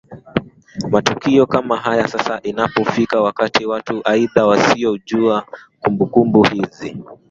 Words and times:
Matukio 0.91 1.45
kama 1.45 1.77
haya 1.77 2.01
hasa 2.01 2.41
inapofika 2.41 3.21
wakati 3.21 3.65
wa 3.65 3.73
watu 3.73 4.01
aidha 4.07 4.45
wasiojua 4.45 5.47
kumbukumbu 5.79 6.43
hizi 6.43 6.97